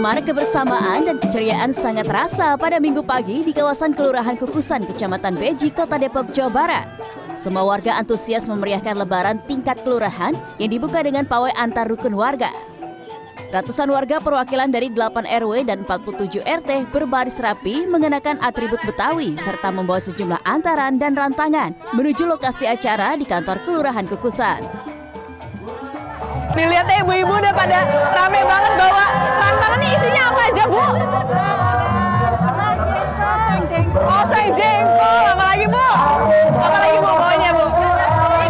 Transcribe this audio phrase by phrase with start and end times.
[0.00, 5.68] Semangat kebersamaan dan keceriaan sangat terasa pada minggu pagi di kawasan Kelurahan Kukusan, Kecamatan Beji,
[5.76, 6.88] Kota Depok, Jawa Barat.
[7.36, 12.48] Semua warga antusias memeriahkan lebaran tingkat kelurahan yang dibuka dengan pawai antar rukun warga.
[13.52, 19.68] Ratusan warga perwakilan dari 8 RW dan 47 RT berbaris rapi mengenakan atribut Betawi serta
[19.68, 24.89] membawa sejumlah antaran dan rantangan menuju lokasi acara di kantor Kelurahan Kukusan.
[26.50, 26.66] Nih
[27.06, 27.78] ibu-ibu udah pada
[28.12, 29.04] rame banget bawa
[29.38, 30.86] rantangan nih isinya apa aja bu?
[33.90, 35.88] Oseng jengkol, apa lagi bu?
[36.60, 37.64] Apa lagi bu bawanya bu?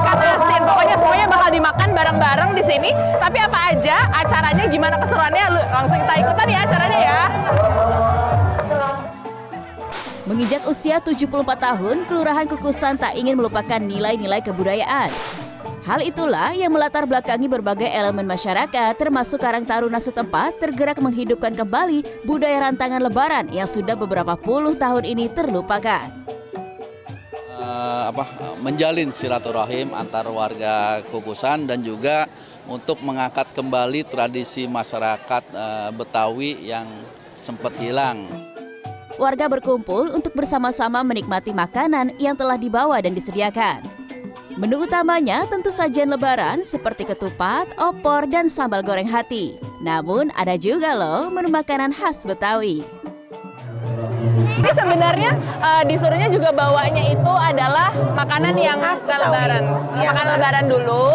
[0.00, 2.90] Ikan asin, pokoknya semuanya bakal dimakan bareng-bareng di sini.
[3.20, 5.44] Tapi apa aja acaranya, gimana keseruannya?
[5.70, 7.20] Langsung kita ikutan ya acaranya ya.
[10.24, 11.26] Menginjak usia 74
[11.58, 15.10] tahun, Kelurahan Kukusan tak ingin melupakan nilai-nilai kebudayaan.
[15.80, 22.22] Hal itulah yang melatar belakangi berbagai elemen masyarakat termasuk Karang Taruna setempat tergerak menghidupkan kembali
[22.22, 26.12] budaya rantangan lebaran yang sudah beberapa puluh tahun ini terlupakan.
[27.60, 28.24] Uh, apa
[28.64, 32.30] menjalin silaturahim antar warga Kukusan dan juga
[32.70, 36.86] untuk mengangkat kembali tradisi masyarakat uh, Betawi yang
[37.34, 38.30] sempat hilang.
[39.18, 43.84] Warga berkumpul untuk bersama-sama menikmati makanan yang telah dibawa dan disediakan.
[44.58, 49.54] Menu utamanya tentu sajian lebaran seperti ketupat, opor, dan sambal goreng hati.
[49.78, 52.82] Namun ada juga loh menu makanan khas Betawi.
[54.60, 59.62] Ini sebenarnya uh, disuruhnya juga bawanya itu adalah makanan yang khas lebaran.
[60.02, 60.10] Ya.
[60.10, 61.06] Makanan lebaran dulu,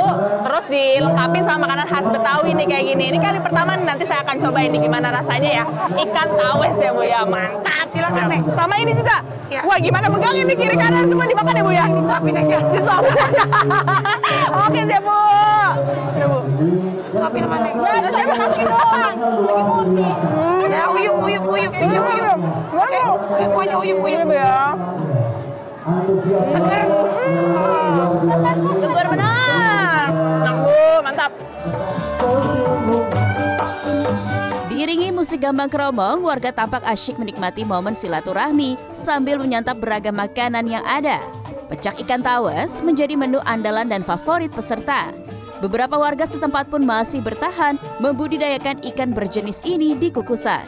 [0.48, 3.04] terus dilengkapi sama makanan khas Betawi nih kayak gini.
[3.14, 5.66] Ini kali pertama nanti saya akan coba ini gimana rasanya ya.
[5.94, 7.88] Ikan tawes ya Bu ya, mantap.
[7.94, 8.42] Silakan nih.
[8.54, 9.18] Sama ini juga.
[9.46, 9.62] Ya.
[9.62, 11.86] Wah gimana pegang ini kiri kanan semua dimakan ya Bu ya?
[11.90, 12.58] Disuapin aja.
[12.74, 13.44] Disuapin aja.
[14.66, 15.20] Oke deh Bu.
[16.18, 16.40] Ya Bu.
[17.16, 17.68] Suapin mana?
[17.72, 19.16] Ya, saya mau kasih doang.
[19.16, 20.68] Hmm.
[20.68, 22.40] Ya, uyup, uyup, uyup, uyup, uyup.
[22.76, 23.02] Oke,
[23.40, 24.76] semuanya uyup, uyup ya.
[26.52, 26.88] Seger.
[28.84, 29.65] Seger benar.
[35.26, 41.18] Musik gambang keromong, warga tampak asyik menikmati momen silaturahmi sambil menyantap beragam makanan yang ada.
[41.66, 45.10] Pecak ikan tawes menjadi menu andalan dan favorit peserta.
[45.66, 50.62] Beberapa warga setempat pun masih bertahan membudidayakan ikan berjenis ini di kukusan.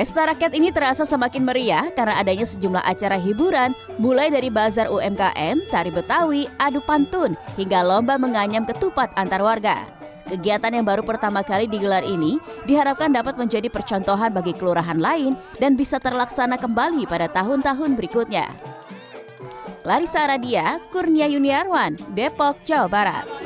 [0.00, 5.68] Pesta rakyat ini terasa semakin meriah karena adanya sejumlah acara hiburan, mulai dari bazar UMKM,
[5.68, 9.84] tari Betawi, adu pantun, hingga lomba menganyam ketupat antar warga.
[10.24, 15.76] Kegiatan yang baru pertama kali digelar ini diharapkan dapat menjadi percontohan bagi kelurahan lain dan
[15.76, 18.48] bisa terlaksana kembali pada tahun-tahun berikutnya.
[19.84, 23.39] Larissa Aradia, Kurnia Yuniarwan, Depok, Jawa Barat.